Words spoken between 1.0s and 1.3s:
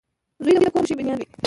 وي.